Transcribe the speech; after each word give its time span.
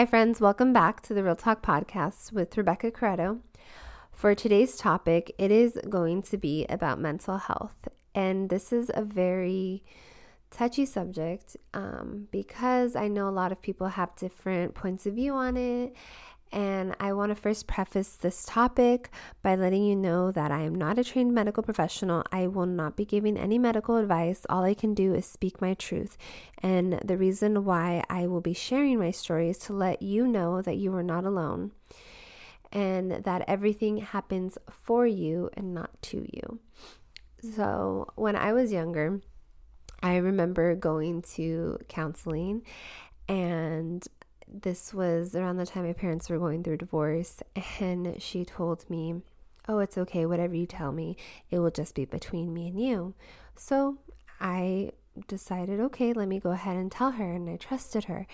Hi, 0.00 0.06
friends. 0.06 0.40
Welcome 0.40 0.72
back 0.72 1.02
to 1.02 1.12
the 1.12 1.22
Real 1.22 1.36
Talk 1.36 1.60
Podcast 1.62 2.32
with 2.32 2.56
Rebecca 2.56 2.90
Corretto. 2.90 3.40
For 4.12 4.34
today's 4.34 4.78
topic, 4.78 5.34
it 5.36 5.50
is 5.50 5.78
going 5.90 6.22
to 6.22 6.38
be 6.38 6.64
about 6.70 6.98
mental 6.98 7.36
health. 7.36 7.76
And 8.14 8.48
this 8.48 8.72
is 8.72 8.90
a 8.94 9.02
very 9.02 9.84
touchy 10.50 10.86
subject 10.86 11.58
um, 11.74 12.28
because 12.30 12.96
I 12.96 13.08
know 13.08 13.28
a 13.28 13.30
lot 13.30 13.52
of 13.52 13.60
people 13.60 13.88
have 13.88 14.16
different 14.16 14.74
points 14.74 15.04
of 15.04 15.16
view 15.16 15.34
on 15.34 15.58
it. 15.58 15.94
And 16.52 16.96
I 16.98 17.12
want 17.12 17.30
to 17.30 17.36
first 17.36 17.68
preface 17.68 18.16
this 18.16 18.44
topic 18.44 19.10
by 19.42 19.54
letting 19.54 19.84
you 19.84 19.94
know 19.94 20.32
that 20.32 20.50
I 20.50 20.62
am 20.62 20.74
not 20.74 20.98
a 20.98 21.04
trained 21.04 21.32
medical 21.32 21.62
professional. 21.62 22.24
I 22.32 22.48
will 22.48 22.66
not 22.66 22.96
be 22.96 23.04
giving 23.04 23.36
any 23.36 23.56
medical 23.58 23.96
advice. 23.96 24.44
All 24.48 24.64
I 24.64 24.74
can 24.74 24.92
do 24.92 25.14
is 25.14 25.26
speak 25.26 25.60
my 25.60 25.74
truth. 25.74 26.18
And 26.60 26.94
the 27.04 27.16
reason 27.16 27.64
why 27.64 28.02
I 28.10 28.26
will 28.26 28.40
be 28.40 28.54
sharing 28.54 28.98
my 28.98 29.12
story 29.12 29.48
is 29.48 29.58
to 29.58 29.72
let 29.72 30.02
you 30.02 30.26
know 30.26 30.60
that 30.62 30.76
you 30.76 30.92
are 30.94 31.04
not 31.04 31.24
alone 31.24 31.70
and 32.72 33.12
that 33.12 33.44
everything 33.46 33.98
happens 33.98 34.58
for 34.70 35.06
you 35.06 35.50
and 35.54 35.74
not 35.74 36.02
to 36.02 36.26
you. 36.32 36.58
So, 37.54 38.08
when 38.16 38.36
I 38.36 38.52
was 38.52 38.70
younger, 38.70 39.20
I 40.02 40.16
remember 40.16 40.74
going 40.74 41.22
to 41.34 41.78
counseling 41.88 42.62
and 43.28 44.06
this 44.52 44.92
was 44.92 45.34
around 45.34 45.56
the 45.56 45.66
time 45.66 45.86
my 45.86 45.92
parents 45.92 46.28
were 46.28 46.38
going 46.38 46.62
through 46.62 46.78
divorce, 46.78 47.42
and 47.80 48.20
she 48.20 48.44
told 48.44 48.88
me, 48.90 49.22
Oh, 49.68 49.78
it's 49.78 49.98
okay, 49.98 50.26
whatever 50.26 50.54
you 50.54 50.66
tell 50.66 50.90
me, 50.90 51.16
it 51.50 51.58
will 51.58 51.70
just 51.70 51.94
be 51.94 52.04
between 52.04 52.52
me 52.52 52.68
and 52.68 52.80
you. 52.80 53.14
So 53.56 53.98
I 54.40 54.92
decided, 55.28 55.80
okay, 55.80 56.12
let 56.12 56.28
me 56.28 56.40
go 56.40 56.50
ahead 56.50 56.76
and 56.76 56.90
tell 56.90 57.12
her, 57.12 57.32
and 57.32 57.48
I 57.48 57.56
trusted 57.56 58.04
her. 58.04 58.26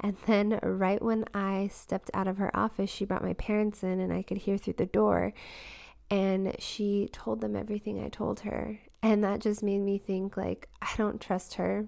And 0.00 0.16
then, 0.26 0.58
right 0.62 1.00
when 1.00 1.24
I 1.32 1.70
stepped 1.72 2.10
out 2.12 2.28
of 2.28 2.38
her 2.38 2.54
office, 2.56 2.90
she 2.90 3.04
brought 3.04 3.24
my 3.24 3.34
parents 3.34 3.82
in, 3.82 4.00
and 4.00 4.12
I 4.12 4.22
could 4.22 4.38
hear 4.38 4.58
through 4.58 4.74
the 4.74 4.86
door. 4.86 5.32
And 6.10 6.56
she 6.58 7.08
told 7.12 7.40
them 7.40 7.56
everything 7.56 8.02
I 8.02 8.08
told 8.08 8.40
her. 8.40 8.80
And 9.02 9.24
that 9.24 9.40
just 9.40 9.62
made 9.62 9.80
me 9.80 9.98
think, 9.98 10.36
like, 10.36 10.68
I 10.82 10.90
don't 10.96 11.20
trust 11.20 11.54
her 11.54 11.86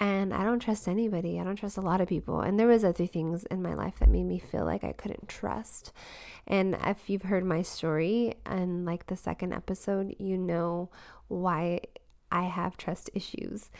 and 0.00 0.32
I 0.32 0.44
don't 0.44 0.60
trust 0.60 0.86
anybody. 0.86 1.40
I 1.40 1.44
don't 1.44 1.56
trust 1.56 1.76
a 1.76 1.82
lot 1.82 2.00
of 2.00 2.08
people. 2.08 2.40
And 2.40 2.58
there 2.58 2.68
was 2.68 2.84
other 2.84 3.06
things 3.06 3.44
in 3.46 3.62
my 3.62 3.74
life 3.74 3.98
that 3.98 4.08
made 4.08 4.24
me 4.24 4.38
feel 4.38 4.64
like 4.64 4.84
I 4.84 4.92
couldn't 4.92 5.28
trust. 5.28 5.92
And 6.46 6.76
if 6.84 7.10
you've 7.10 7.22
heard 7.22 7.44
my 7.44 7.62
story 7.62 8.34
and 8.46 8.84
like 8.84 9.06
the 9.06 9.16
second 9.16 9.52
episode, 9.52 10.14
you 10.18 10.38
know 10.38 10.90
why 11.26 11.80
I 12.30 12.44
have 12.44 12.76
trust 12.76 13.10
issues. 13.14 13.70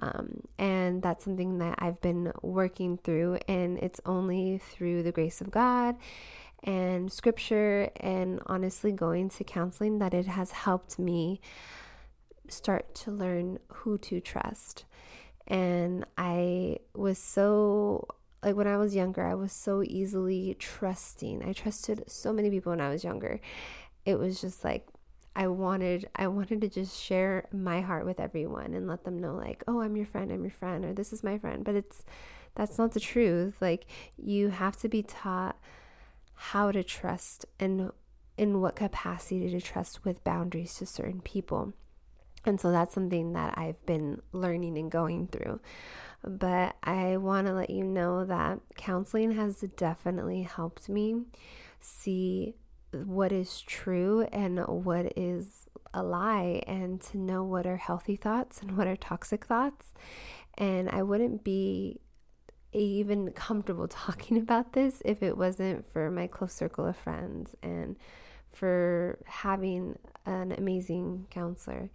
Um, 0.00 0.42
and 0.58 1.02
that's 1.02 1.24
something 1.24 1.58
that 1.58 1.76
I've 1.78 2.00
been 2.00 2.32
working 2.42 2.98
through, 2.98 3.38
and 3.46 3.78
it's 3.78 4.00
only 4.04 4.58
through 4.58 5.04
the 5.04 5.12
grace 5.12 5.40
of 5.40 5.52
God 5.52 5.96
and 6.64 7.12
scripture 7.12 7.90
and 7.98 8.40
honestly 8.46 8.90
going 8.90 9.28
to 9.28 9.44
counseling 9.44 9.98
that 9.98 10.14
it 10.14 10.26
has 10.26 10.50
helped 10.50 10.98
me 10.98 11.40
start 12.48 12.94
to 12.94 13.10
learn 13.10 13.58
who 13.68 13.98
to 13.98 14.20
trust. 14.20 14.84
And 15.46 16.06
I 16.16 16.78
was 16.94 17.18
so, 17.18 18.08
like 18.42 18.56
when 18.56 18.66
I 18.66 18.76
was 18.76 18.94
younger, 18.94 19.24
I 19.26 19.34
was 19.34 19.52
so 19.52 19.82
easily 19.82 20.56
trusting. 20.58 21.44
I 21.44 21.52
trusted 21.52 22.04
so 22.06 22.32
many 22.32 22.50
people 22.50 22.70
when 22.70 22.80
I 22.80 22.88
was 22.88 23.04
younger. 23.04 23.40
It 24.06 24.18
was 24.18 24.40
just 24.40 24.64
like, 24.64 24.86
I 25.36 25.48
wanted 25.48 26.08
I 26.14 26.28
wanted 26.28 26.60
to 26.60 26.68
just 26.68 27.00
share 27.00 27.48
my 27.52 27.80
heart 27.80 28.06
with 28.06 28.20
everyone 28.20 28.72
and 28.74 28.86
let 28.86 29.04
them 29.04 29.18
know 29.18 29.34
like, 29.34 29.64
"Oh, 29.66 29.80
I'm 29.80 29.96
your 29.96 30.06
friend, 30.06 30.30
I'm 30.30 30.42
your 30.44 30.50
friend," 30.52 30.84
or 30.84 30.92
"This 30.92 31.12
is 31.12 31.24
my 31.24 31.38
friend." 31.38 31.64
But 31.64 31.74
it's 31.74 32.04
that's 32.54 32.78
not 32.78 32.92
the 32.92 33.00
truth. 33.00 33.56
Like 33.60 33.86
you 34.16 34.50
have 34.50 34.76
to 34.78 34.88
be 34.88 35.02
taught 35.02 35.56
how 36.34 36.70
to 36.70 36.84
trust 36.84 37.46
and 37.58 37.90
in 38.36 38.60
what 38.60 38.76
capacity 38.76 39.50
to 39.50 39.60
trust 39.60 40.04
with 40.04 40.24
boundaries 40.24 40.74
to 40.76 40.86
certain 40.86 41.20
people. 41.20 41.72
And 42.46 42.60
so 42.60 42.70
that's 42.70 42.94
something 42.94 43.32
that 43.32 43.56
I've 43.56 43.84
been 43.86 44.20
learning 44.32 44.76
and 44.78 44.90
going 44.90 45.28
through. 45.28 45.60
But 46.22 46.76
I 46.82 47.16
want 47.16 47.46
to 47.46 47.52
let 47.52 47.70
you 47.70 47.84
know 47.84 48.24
that 48.24 48.60
counseling 48.76 49.32
has 49.32 49.60
definitely 49.76 50.42
helped 50.42 50.88
me 50.88 51.22
see 51.80 52.54
what 52.92 53.32
is 53.32 53.60
true 53.62 54.22
and 54.32 54.58
what 54.66 55.12
is 55.16 55.68
a 55.92 56.02
lie, 56.02 56.60
and 56.66 57.00
to 57.00 57.18
know 57.18 57.44
what 57.44 57.66
are 57.66 57.76
healthy 57.76 58.16
thoughts 58.16 58.60
and 58.60 58.76
what 58.76 58.86
are 58.88 58.96
toxic 58.96 59.44
thoughts. 59.44 59.92
And 60.58 60.88
I 60.90 61.02
wouldn't 61.02 61.44
be 61.44 62.00
even 62.72 63.30
comfortable 63.30 63.88
talking 63.88 64.38
about 64.38 64.72
this 64.72 65.02
if 65.04 65.22
it 65.22 65.36
wasn't 65.36 65.90
for 65.92 66.10
my 66.10 66.26
close 66.26 66.52
circle 66.52 66.86
of 66.86 66.96
friends 66.96 67.54
and 67.62 67.96
for 68.54 69.18
having 69.26 69.98
an 70.26 70.52
amazing 70.52 71.26
counselor. 71.30 71.90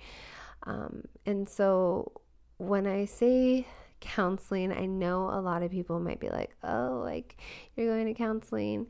Um, 0.63 1.03
and 1.25 1.47
so 1.47 2.11
when 2.57 2.85
I 2.85 3.05
say 3.05 3.65
counseling, 3.99 4.71
I 4.71 4.85
know 4.85 5.29
a 5.29 5.41
lot 5.41 5.63
of 5.63 5.71
people 5.71 5.99
might 5.99 6.19
be 6.19 6.29
like, 6.29 6.55
oh, 6.63 7.01
like 7.03 7.37
you're 7.75 7.87
going 7.87 8.05
to 8.05 8.13
counseling. 8.13 8.87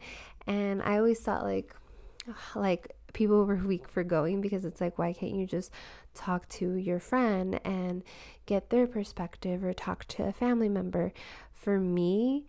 And 0.47 0.81
I 0.81 0.97
always 0.97 1.19
thought 1.19 1.43
like, 1.43 1.75
like 2.55 2.95
people 3.13 3.45
were 3.45 3.55
weak 3.55 3.87
for 3.87 4.03
going 4.03 4.41
because 4.41 4.65
it's 4.65 4.81
like, 4.81 4.97
why 4.97 5.13
can't 5.13 5.35
you 5.35 5.45
just 5.45 5.71
talk 6.13 6.47
to 6.49 6.75
your 6.75 6.99
friend 6.99 7.59
and 7.63 8.03
get 8.45 8.69
their 8.69 8.87
perspective 8.87 9.63
or 9.63 9.73
talk 9.73 10.05
to 10.05 10.23
a 10.23 10.33
family 10.33 10.69
member? 10.69 11.13
For 11.53 11.79
me, 11.79 12.45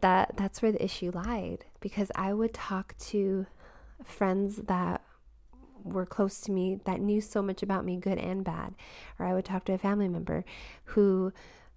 that 0.00 0.36
that's 0.36 0.62
where 0.62 0.72
the 0.72 0.82
issue 0.82 1.10
lied 1.14 1.66
because 1.80 2.10
I 2.14 2.32
would 2.32 2.54
talk 2.54 2.94
to 2.98 3.46
friends 4.04 4.56
that 4.56 5.02
were 5.84 6.06
close 6.06 6.40
to 6.42 6.52
me 6.52 6.78
that 6.84 7.00
knew 7.00 7.20
so 7.20 7.42
much 7.42 7.62
about 7.62 7.84
me, 7.84 7.96
good 7.96 8.18
and 8.18 8.44
bad. 8.44 8.74
Or 9.18 9.26
I 9.26 9.34
would 9.34 9.44
talk 9.44 9.64
to 9.66 9.72
a 9.72 9.78
family 9.78 10.08
member 10.08 10.44
who 10.86 11.32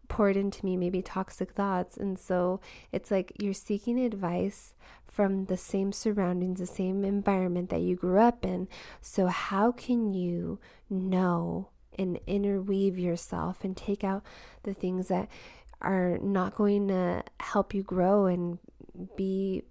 poured 0.08 0.38
into 0.38 0.63
me 0.63 0.78
maybe 0.78 1.02
toxic 1.02 1.52
thoughts. 1.52 1.97
And 1.97 2.18
so 2.19 2.62
it's 2.91 3.12
like 3.12 3.34
you're 3.40 3.53
seeking 3.53 4.00
advice 4.00 4.74
from 5.08 5.46
the 5.46 5.58
same 5.58 5.91
surroundings, 5.91 6.59
the 6.59 6.66
same 6.66 7.03
environment 7.03 7.69
that 7.69 7.81
you 7.81 7.96
grew 7.96 8.19
up 8.19 8.46
in. 8.46 8.68
So, 9.02 9.28
how 9.28 9.72
can 9.72 10.13
you 10.13 10.59
know 10.90 11.69
and 11.97 12.19
interweave 12.28 13.00
yourself 13.00 13.63
and 13.63 13.78
take 13.78 14.03
out 14.03 14.24
the 14.63 14.74
things 14.74 15.07
that 15.07 15.30
are 15.81 16.18
not 16.18 16.56
going 16.56 16.90
to 16.90 17.24
help 17.40 17.74
you 17.74 17.84
grow 17.84 18.25
and 18.25 18.59
be 19.16 19.63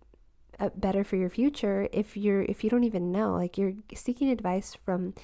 Uh, 0.58 0.70
better 0.74 1.04
for 1.04 1.16
your 1.16 1.30
future 1.30 1.88
if 1.92 2.16
you're 2.16 2.42
if 2.42 2.62
you 2.64 2.70
don't 2.70 2.84
even 2.84 3.12
know. 3.12 3.32
Like 3.34 3.58
you're 3.58 3.74
seeking 3.94 4.30
advice 4.30 4.76
from 4.84 5.14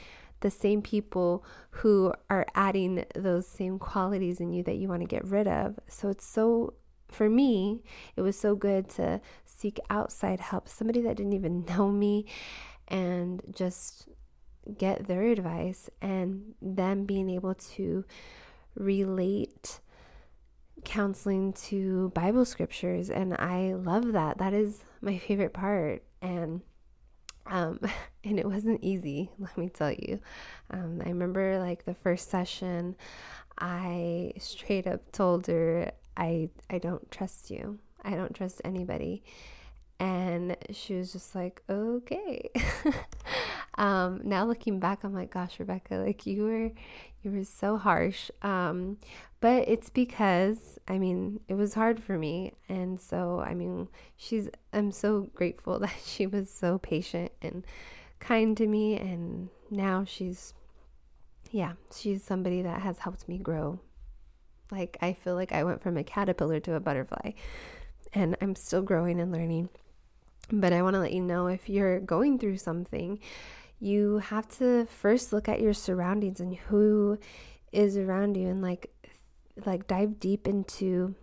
the 0.40 0.50
same 0.50 0.80
people 0.80 1.44
who 1.70 2.12
are 2.30 2.46
adding 2.54 3.04
those 3.14 3.46
same 3.46 3.78
qualities 3.78 4.40
in 4.40 4.52
you 4.52 4.62
that 4.62 4.76
you 4.76 4.88
want 4.88 5.02
to 5.02 5.06
get 5.06 5.24
rid 5.24 5.46
of. 5.46 5.78
So 5.88 6.08
it's 6.08 6.26
so 6.26 6.74
for 7.08 7.28
me 7.28 7.82
it 8.14 8.22
was 8.22 8.38
so 8.38 8.54
good 8.54 8.88
to 8.88 9.20
seek 9.44 9.80
outside 9.90 10.38
help 10.38 10.68
somebody 10.68 11.00
that 11.00 11.16
didn't 11.16 11.32
even 11.32 11.64
know 11.68 11.90
me 11.90 12.24
and 12.88 13.42
just 13.52 14.08
get 14.78 15.06
their 15.06 15.22
advice 15.22 15.90
and 16.00 16.54
them 16.60 17.04
being 17.04 17.30
able 17.30 17.54
to 17.54 18.04
relate 18.74 19.80
counseling 20.84 21.52
to 21.52 22.10
Bible 22.14 22.44
scriptures, 22.44 23.10
and 23.10 23.34
I 23.34 23.74
love 23.74 24.12
that. 24.12 24.38
That 24.38 24.52
is 24.52 24.84
my 25.00 25.18
favorite 25.18 25.52
part, 25.52 26.02
and 26.22 26.60
um, 27.46 27.80
and 28.24 28.38
it 28.38 28.46
wasn't 28.46 28.82
easy. 28.82 29.30
Let 29.38 29.56
me 29.56 29.68
tell 29.68 29.92
you. 29.92 30.20
Um, 30.70 31.00
I 31.04 31.08
remember 31.08 31.58
like 31.58 31.84
the 31.84 31.94
first 31.94 32.30
session, 32.30 32.96
I 33.58 34.32
straight 34.38 34.86
up 34.86 35.12
told 35.12 35.46
her, 35.46 35.92
"I 36.16 36.50
I 36.68 36.78
don't 36.78 37.10
trust 37.10 37.50
you. 37.50 37.78
I 38.02 38.10
don't 38.10 38.34
trust 38.34 38.60
anybody." 38.64 39.22
And 40.00 40.56
she 40.72 40.94
was 40.94 41.12
just 41.12 41.34
like, 41.34 41.62
okay. 41.68 42.50
um, 43.76 44.22
now 44.24 44.46
looking 44.46 44.80
back, 44.80 45.04
I'm 45.04 45.12
like, 45.12 45.30
gosh, 45.30 45.60
Rebecca, 45.60 45.96
like 45.96 46.24
you 46.24 46.42
were, 46.44 46.72
you 47.22 47.30
were 47.30 47.44
so 47.44 47.76
harsh. 47.76 48.30
Um, 48.40 48.96
but 49.40 49.68
it's 49.68 49.90
because, 49.90 50.78
I 50.88 50.98
mean, 50.98 51.40
it 51.48 51.54
was 51.54 51.74
hard 51.74 52.02
for 52.02 52.16
me. 52.16 52.54
And 52.66 52.98
so, 52.98 53.40
I 53.40 53.52
mean, 53.52 53.88
she's, 54.16 54.48
I'm 54.72 54.90
so 54.90 55.28
grateful 55.34 55.78
that 55.80 55.94
she 56.02 56.26
was 56.26 56.50
so 56.50 56.78
patient 56.78 57.32
and 57.42 57.66
kind 58.20 58.56
to 58.56 58.66
me. 58.66 58.96
And 58.96 59.50
now 59.70 60.04
she's, 60.06 60.54
yeah, 61.50 61.72
she's 61.94 62.24
somebody 62.24 62.62
that 62.62 62.80
has 62.80 63.00
helped 63.00 63.28
me 63.28 63.36
grow. 63.36 63.80
Like, 64.72 64.96
I 65.02 65.12
feel 65.12 65.34
like 65.34 65.52
I 65.52 65.62
went 65.62 65.82
from 65.82 65.98
a 65.98 66.04
caterpillar 66.04 66.60
to 66.60 66.74
a 66.74 66.80
butterfly, 66.80 67.32
and 68.14 68.36
I'm 68.40 68.54
still 68.54 68.82
growing 68.82 69.20
and 69.20 69.32
learning. 69.32 69.68
But 70.52 70.72
I 70.72 70.82
want 70.82 70.94
to 70.94 71.00
let 71.00 71.12
you 71.12 71.22
know 71.22 71.46
if 71.46 71.68
you're 71.68 72.00
going 72.00 72.38
through 72.38 72.58
something, 72.58 73.20
you 73.78 74.18
have 74.18 74.48
to 74.58 74.86
first 74.86 75.32
look 75.32 75.48
at 75.48 75.60
your 75.60 75.72
surroundings 75.72 76.40
and 76.40 76.56
who 76.56 77.18
is 77.72 77.96
around 77.96 78.36
you 78.36 78.48
and 78.48 78.60
like 78.60 78.90
like 79.64 79.86
dive 79.86 80.18
deep 80.18 80.48
into 80.48 81.14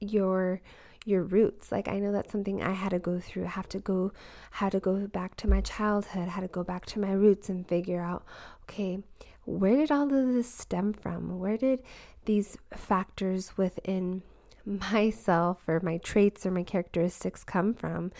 your 0.00 0.60
your 1.04 1.22
roots. 1.22 1.70
Like 1.70 1.88
I 1.88 1.98
know 1.98 2.12
that's 2.12 2.32
something 2.32 2.62
I 2.62 2.72
had 2.72 2.90
to 2.90 2.98
go 2.98 3.20
through. 3.20 3.44
I 3.44 3.50
have 3.50 3.68
to 3.70 3.78
go 3.78 4.12
had 4.52 4.72
to 4.72 4.80
go 4.80 5.06
back 5.06 5.36
to 5.36 5.48
my 5.48 5.60
childhood, 5.60 6.28
had 6.28 6.40
to 6.40 6.48
go 6.48 6.64
back 6.64 6.84
to 6.86 6.98
my 6.98 7.12
roots 7.12 7.48
and 7.48 7.66
figure 7.66 8.00
out, 8.00 8.24
okay, 8.64 8.98
where 9.44 9.76
did 9.76 9.92
all 9.92 10.04
of 10.04 10.34
this 10.34 10.52
stem 10.52 10.92
from? 10.92 11.38
Where 11.38 11.56
did 11.56 11.82
these 12.24 12.58
factors 12.74 13.56
within 13.56 14.22
myself 14.66 15.62
or 15.66 15.80
my 15.80 15.98
traits 15.98 16.44
or 16.44 16.50
my 16.50 16.62
characteristics 16.62 17.44
come 17.44 17.72
from? 17.72 18.12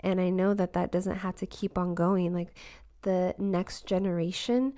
And 0.00 0.20
I 0.20 0.30
know 0.30 0.52
that 0.54 0.72
that 0.72 0.92
doesn't 0.92 1.18
have 1.18 1.36
to 1.36 1.46
keep 1.46 1.78
on 1.78 1.94
going. 1.94 2.34
Like 2.34 2.54
the 3.02 3.34
next 3.38 3.86
generation 3.86 4.74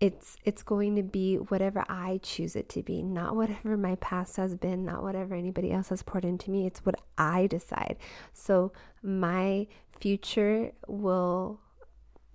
it's 0.00 0.36
it's 0.44 0.62
going 0.62 0.96
to 0.96 1.02
be 1.02 1.36
whatever 1.36 1.84
I 1.88 2.20
choose 2.22 2.56
it 2.56 2.68
to 2.70 2.82
be, 2.82 3.02
not 3.02 3.36
whatever 3.36 3.76
my 3.76 3.94
past 3.96 4.36
has 4.36 4.54
been, 4.54 4.84
not 4.84 5.02
whatever 5.02 5.34
anybody 5.34 5.72
else 5.72 5.88
has 5.88 6.02
poured 6.02 6.26
into 6.26 6.50
me. 6.50 6.66
It's 6.66 6.84
what 6.84 6.96
I 7.16 7.46
decide. 7.46 7.96
So 8.32 8.72
my 9.02 9.66
future 9.98 10.72
will 10.86 11.60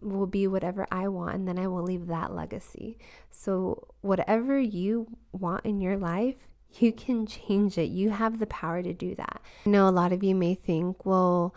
will 0.01 0.25
be 0.25 0.48
whatever 0.48 0.88
I 0.92 1.10
want 1.10 1.36
and 1.36 1.48
then 1.48 1.60
I 1.60 1.68
will 1.68 1.84
leave 1.84 2.07
that 2.07 2.34
legacy. 2.34 2.98
So 3.30 3.90
whatever 4.01 4.57
you 4.57 5.07
want 5.31 5.66
in 5.66 5.81
your 5.81 5.98
life, 5.98 6.48
you 6.77 6.92
can 6.92 7.25
change 7.25 7.77
it. 7.77 7.89
You 7.89 8.12
have 8.12 8.39
the 8.39 8.48
power 8.48 8.81
to 8.81 8.94
do 8.94 9.16
that. 9.16 9.42
I 9.66 9.69
know 9.69 9.88
a 9.88 9.92
lot 9.92 10.12
of 10.12 10.24
you 10.24 10.36
may 10.36 10.56
think, 10.56 11.06
well, 11.06 11.54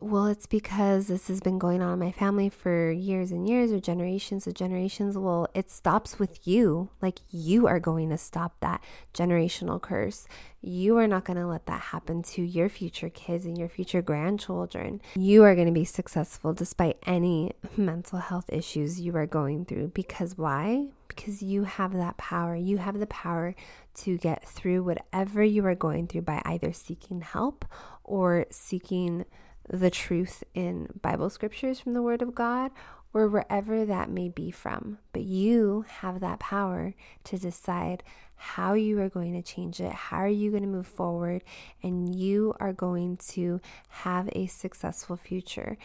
well, 0.00 0.26
it's 0.26 0.46
because 0.46 1.08
this 1.08 1.26
has 1.26 1.40
been 1.40 1.58
going 1.58 1.82
on 1.82 1.94
in 1.94 1.98
my 1.98 2.12
family 2.12 2.48
for 2.48 2.90
years 2.92 3.32
and 3.32 3.48
years 3.48 3.72
or 3.72 3.80
generations 3.80 4.46
of 4.46 4.54
generations. 4.54 5.18
Well, 5.18 5.48
it 5.54 5.70
stops 5.70 6.18
with 6.18 6.46
you. 6.46 6.90
Like 7.02 7.18
you 7.30 7.66
are 7.66 7.80
going 7.80 8.10
to 8.10 8.18
stop 8.18 8.54
that 8.60 8.82
generational 9.12 9.82
curse. 9.82 10.28
You 10.60 10.98
are 10.98 11.08
not 11.08 11.24
going 11.24 11.38
to 11.38 11.46
let 11.46 11.66
that 11.66 11.80
happen 11.80 12.22
to 12.24 12.42
your 12.42 12.68
future 12.68 13.10
kids 13.10 13.44
and 13.44 13.58
your 13.58 13.68
future 13.68 14.00
grandchildren. 14.00 15.00
You 15.16 15.42
are 15.42 15.54
going 15.56 15.66
to 15.66 15.72
be 15.72 15.84
successful 15.84 16.52
despite 16.52 16.98
any 17.04 17.52
mental 17.76 18.20
health 18.20 18.50
issues 18.52 19.00
you 19.00 19.16
are 19.16 19.26
going 19.26 19.64
through. 19.64 19.88
Because 19.88 20.38
why? 20.38 20.88
Because 21.08 21.42
you 21.42 21.64
have 21.64 21.92
that 21.94 22.16
power. 22.18 22.54
You 22.54 22.78
have 22.78 23.00
the 23.00 23.06
power 23.06 23.56
to 23.94 24.16
get 24.16 24.48
through 24.48 24.84
whatever 24.84 25.42
you 25.42 25.66
are 25.66 25.74
going 25.74 26.06
through 26.06 26.22
by 26.22 26.40
either 26.44 26.72
seeking 26.72 27.20
help 27.20 27.64
or 28.04 28.46
seeking 28.50 29.24
the 29.68 29.90
truth 29.90 30.42
in 30.54 30.88
Bible 31.00 31.30
scriptures 31.30 31.80
from 31.80 31.94
the 31.94 32.02
Word 32.02 32.22
of 32.22 32.34
God 32.34 32.70
or 33.12 33.28
wherever 33.28 33.84
that 33.84 34.10
may 34.10 34.28
be 34.28 34.50
from. 34.50 34.98
But 35.12 35.22
you 35.22 35.84
have 36.00 36.20
that 36.20 36.40
power 36.40 36.94
to 37.24 37.38
decide 37.38 38.02
how 38.36 38.74
you 38.74 39.00
are 39.00 39.08
going 39.08 39.32
to 39.32 39.42
change 39.42 39.80
it, 39.80 39.92
how 39.92 40.18
are 40.18 40.28
you 40.28 40.50
going 40.50 40.62
to 40.62 40.68
move 40.68 40.86
forward, 40.86 41.42
and 41.82 42.14
you 42.14 42.54
are 42.60 42.72
going 42.72 43.16
to 43.16 43.60
have 43.88 44.28
a 44.32 44.46
successful 44.46 45.16
future. 45.16 45.76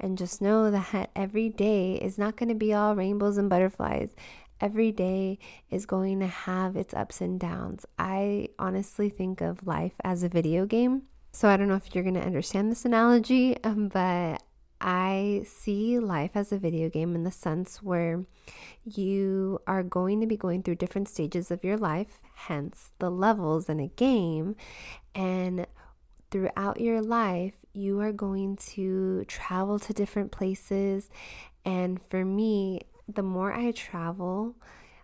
And 0.00 0.18
just 0.18 0.42
know 0.42 0.70
that 0.70 1.10
every 1.14 1.48
day 1.48 1.94
is 1.94 2.18
not 2.18 2.36
going 2.36 2.48
to 2.48 2.54
be 2.54 2.74
all 2.74 2.96
rainbows 2.96 3.38
and 3.38 3.48
butterflies. 3.48 4.10
Every 4.60 4.90
day 4.90 5.38
is 5.70 5.86
going 5.86 6.18
to 6.20 6.26
have 6.26 6.76
its 6.76 6.92
ups 6.92 7.20
and 7.20 7.38
downs. 7.38 7.86
I 7.98 8.48
honestly 8.58 9.08
think 9.08 9.40
of 9.40 9.66
life 9.66 9.94
as 10.02 10.22
a 10.22 10.28
video 10.28 10.66
game 10.66 11.02
so 11.32 11.48
I 11.48 11.56
don't 11.56 11.68
know 11.68 11.74
if 11.74 11.94
you're 11.94 12.04
going 12.04 12.14
to 12.14 12.20
understand 12.20 12.70
this 12.70 12.84
analogy, 12.84 13.56
um, 13.64 13.88
but 13.88 14.42
I 14.80 15.44
see 15.46 15.98
life 15.98 16.32
as 16.34 16.52
a 16.52 16.58
video 16.58 16.88
game 16.88 17.14
in 17.14 17.24
the 17.24 17.30
sense 17.30 17.82
where 17.82 18.24
you 18.84 19.60
are 19.66 19.82
going 19.82 20.20
to 20.20 20.26
be 20.26 20.36
going 20.36 20.62
through 20.62 20.76
different 20.76 21.08
stages 21.08 21.50
of 21.50 21.62
your 21.62 21.76
life, 21.76 22.20
hence 22.34 22.90
the 22.98 23.10
levels 23.10 23.68
in 23.68 23.78
a 23.78 23.88
game. 23.88 24.56
And 25.14 25.66
throughout 26.30 26.80
your 26.80 27.02
life, 27.02 27.54
you 27.72 28.00
are 28.00 28.12
going 28.12 28.56
to 28.56 29.24
travel 29.26 29.78
to 29.80 29.92
different 29.92 30.32
places. 30.32 31.10
And 31.64 32.00
for 32.08 32.24
me, 32.24 32.80
the 33.06 33.22
more 33.22 33.52
I 33.52 33.72
travel, 33.72 34.56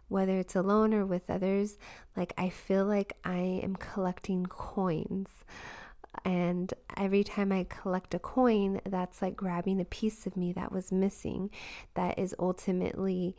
whether 0.08 0.38
it's 0.38 0.56
alone 0.56 0.94
or 0.94 1.04
with 1.04 1.28
others, 1.28 1.76
like 2.16 2.32
I 2.38 2.48
feel 2.48 2.86
like 2.86 3.16
I 3.24 3.60
am 3.62 3.76
collecting 3.76 4.46
coins. 4.46 5.28
And 6.24 6.72
every 6.96 7.24
time 7.24 7.52
I 7.52 7.64
collect 7.68 8.14
a 8.14 8.18
coin, 8.18 8.80
that's 8.84 9.22
like 9.22 9.36
grabbing 9.36 9.80
a 9.80 9.84
piece 9.84 10.26
of 10.26 10.36
me 10.36 10.52
that 10.52 10.72
was 10.72 10.92
missing, 10.92 11.50
that 11.94 12.18
is 12.18 12.34
ultimately 12.38 13.36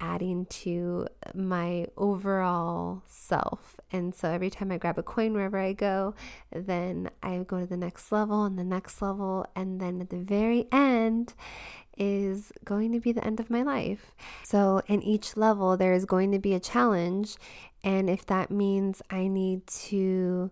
adding 0.00 0.46
to 0.46 1.06
my 1.34 1.86
overall 1.96 3.02
self. 3.06 3.76
And 3.92 4.14
so 4.14 4.30
every 4.30 4.48
time 4.48 4.72
I 4.72 4.78
grab 4.78 4.98
a 4.98 5.02
coin 5.02 5.34
wherever 5.34 5.58
I 5.58 5.74
go, 5.74 6.14
then 6.50 7.10
I 7.22 7.38
go 7.46 7.60
to 7.60 7.66
the 7.66 7.76
next 7.76 8.10
level 8.10 8.44
and 8.44 8.58
the 8.58 8.64
next 8.64 9.02
level. 9.02 9.44
And 9.54 9.80
then 9.80 10.00
at 10.00 10.08
the 10.10 10.16
very 10.16 10.66
end, 10.72 11.34
is 12.00 12.50
going 12.64 12.92
to 12.92 12.98
be 12.98 13.12
the 13.12 13.24
end 13.24 13.38
of 13.38 13.50
my 13.50 13.62
life. 13.62 14.14
So, 14.42 14.80
in 14.86 15.02
each 15.02 15.36
level, 15.36 15.76
there 15.76 15.92
is 15.92 16.06
going 16.06 16.32
to 16.32 16.38
be 16.38 16.54
a 16.54 16.60
challenge. 16.60 17.36
And 17.84 18.08
if 18.08 18.24
that 18.26 18.50
means 18.50 19.02
I 19.10 19.28
need 19.28 19.66
to 19.66 20.50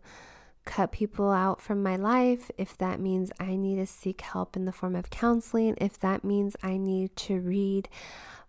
cut 0.69 0.93
people 0.93 1.31
out 1.31 1.63
from 1.63 1.83
my 1.83 1.97
life, 1.97 2.51
if 2.59 2.77
that 2.77 3.01
means 3.01 3.33
I 3.41 3.57
need 3.57 3.77
to 3.77 3.87
seek 3.87 4.21
help 4.21 4.55
in 4.55 4.67
the 4.67 4.73
form 4.73 4.95
of 4.95 5.09
counseling, 5.09 5.75
if 5.81 5.99
that 6.01 6.23
means 6.23 6.57
I 6.63 6.77
need 6.77 7.17
to 7.17 7.41
read 7.41 7.89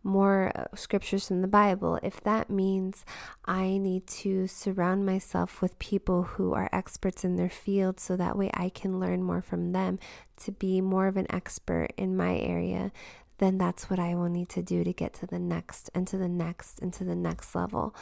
more 0.03 0.51
uh, 0.53 0.75
scriptures 0.75 1.27
from 1.27 1.41
the 1.41 1.47
Bible, 1.47 1.97
if 2.03 2.21
that 2.21 2.49
means 2.49 3.05
I 3.45 3.77
need 3.77 4.05
to 4.07 4.47
surround 4.47 5.05
myself 5.05 5.61
with 5.61 5.79
people 5.79 6.23
who 6.23 6.53
are 6.53 6.69
experts 6.73 7.23
in 7.23 7.37
their 7.37 7.49
field 7.49 7.99
so 7.99 8.17
that 8.17 8.37
way 8.37 8.51
I 8.53 8.67
can 8.67 8.99
learn 8.99 9.23
more 9.23 9.41
from 9.41 9.71
them 9.71 9.97
to 10.43 10.51
be 10.51 10.81
more 10.81 11.07
of 11.07 11.15
an 11.15 11.27
expert 11.29 11.93
in 11.95 12.17
my 12.17 12.37
area, 12.37 12.91
then 13.37 13.57
that's 13.57 13.89
what 13.89 13.99
I 13.99 14.13
will 14.15 14.29
need 14.29 14.49
to 14.49 14.61
do 14.61 14.83
to 14.83 14.91
get 14.91 15.13
to 15.15 15.25
the 15.25 15.39
next 15.39 15.89
and 15.95 16.05
to 16.07 16.17
the 16.17 16.29
next 16.29 16.79
and 16.81 16.93
to 16.93 17.05
the 17.05 17.15
next 17.15 17.55
level. 17.55 17.95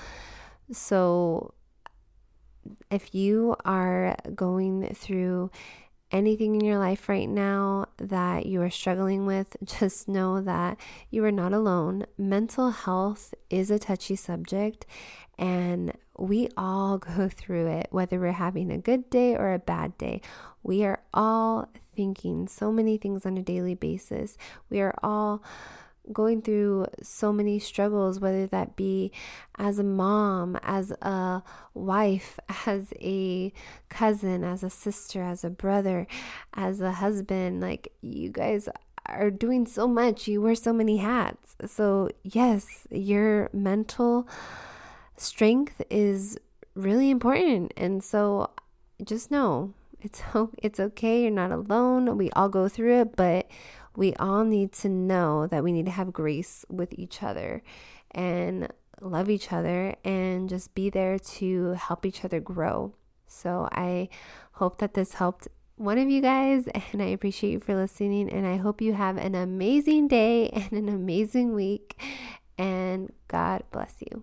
So 0.72 1.54
if 2.90 3.14
you 3.14 3.56
are 3.66 4.16
going 4.36 4.94
through 4.94 5.52
anything 6.12 6.56
in 6.56 6.62
your 6.62 6.78
life 6.78 7.10
right 7.10 7.28
now 7.28 7.86
that 7.98 8.46
you 8.46 8.62
are 8.62 8.70
struggling 8.70 9.26
with, 9.26 9.56
just 9.64 10.08
know 10.08 10.42
that 10.42 10.78
you 11.10 11.24
are 11.26 11.32
not 11.32 11.54
alone. 11.54 12.06
Mental 12.18 12.72
health 12.72 13.34
is 13.50 13.70
a 13.70 13.80
touchy 13.80 14.16
subject, 14.16 14.86
and 15.38 15.94
we 16.18 16.50
all 16.58 16.98
go 17.18 17.30
through 17.30 17.68
it, 17.68 17.88
whether 17.92 18.20
we're 18.20 18.32
having 18.32 18.72
a 18.72 18.78
good 18.78 19.10
day 19.10 19.36
or 19.36 19.54
a 19.54 19.60
bad 19.60 19.98
day. 19.98 20.22
We 20.64 20.84
are 20.84 21.02
all 21.14 21.70
thinking 21.96 22.48
so 22.48 22.72
many 22.72 22.98
things 22.98 23.26
on 23.26 23.38
a 23.38 23.42
daily 23.42 23.76
basis. 23.76 24.38
We 24.70 24.80
are 24.82 24.94
all 25.02 25.44
going 26.12 26.42
through 26.42 26.88
so 27.02 27.32
many 27.32 27.60
struggles, 27.60 28.20
whether 28.20 28.48
that 28.48 28.76
be 28.76 29.12
as 29.58 29.80
a 29.80 29.84
mom, 29.84 30.58
as 30.64 30.92
a 31.02 31.44
wife, 31.74 32.40
as 32.66 32.94
a 33.00 33.52
cousin, 33.90 34.44
as 34.44 34.64
a 34.64 34.70
sister, 34.70 35.24
as 35.24 35.44
a 35.44 35.50
brother, 35.50 36.08
as 36.54 36.82
a 36.82 36.94
husband. 36.94 37.62
Like, 37.62 37.92
you 38.02 38.30
guys 38.30 38.70
are 39.06 39.32
doing 39.32 39.66
so 39.66 39.88
much, 39.88 40.28
you 40.28 40.42
wear 40.42 40.56
so 40.56 40.74
many 40.74 40.98
hats. 40.98 41.56
So, 41.66 42.10
yes, 42.24 42.88
your 42.90 43.50
mental 43.54 44.28
strength 45.16 45.82
is 45.90 46.38
really 46.76 47.10
important. 47.10 47.74
And 47.78 48.04
so, 48.04 48.52
just 49.04 49.30
know 49.30 49.74
it's 50.02 50.22
it's 50.58 50.80
okay. 50.80 51.24
You're 51.24 51.32
not 51.32 51.52
alone. 51.52 52.18
We 52.18 52.30
all 52.32 52.50
go 52.50 52.68
through 52.68 53.02
it, 53.02 53.16
but 53.16 53.48
we 53.98 54.14
all 54.14 54.44
need 54.44 54.72
to 54.72 54.88
know 54.88 55.48
that 55.48 55.64
we 55.64 55.74
need 55.74 55.86
to 55.86 55.92
have 55.92 56.14
grace 56.14 56.64
with 56.70 56.94
each 56.94 57.24
other 57.24 57.64
and 58.12 58.72
love 59.02 59.28
each 59.28 59.52
other 59.52 59.96
and 60.06 60.48
just 60.48 60.76
be 60.76 60.92
there 60.92 61.18
to 61.18 61.72
help 61.72 62.06
each 62.06 62.24
other 62.24 62.40
grow. 62.40 62.94
So 63.26 63.68
I 63.72 64.10
hope 64.54 64.78
that 64.78 64.94
this 64.94 65.14
helped 65.14 65.48
one 65.78 65.98
of 65.98 66.12
you 66.12 66.22
guys 66.22 66.68
and 66.94 67.02
I 67.02 67.08
appreciate 67.08 67.52
you 67.52 67.60
for 67.60 67.76
listening 67.76 68.30
and 68.30 68.46
I 68.46 68.58
hope 68.58 68.82
you 68.82 68.94
have 68.94 69.18
an 69.18 69.34
amazing 69.34 70.08
day 70.08 70.50
and 70.54 70.72
an 70.74 70.90
amazing 70.90 71.56
week 71.56 72.00
and 72.56 73.12
God 73.28 73.64
bless 73.72 73.96
you. 74.00 74.22